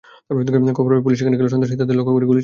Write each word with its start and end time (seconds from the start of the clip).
খবর 0.77 0.91
পেয়ে 0.93 1.05
পুলিশ 1.05 1.17
সেখানে 1.19 1.37
গেলে 1.39 1.51
সন্ত্রাসীরা 1.53 1.81
তাদের 1.81 1.97
লক্ষ্য 1.99 2.13
করে 2.15 2.25
গুলি 2.25 2.29
চালায়। 2.35 2.39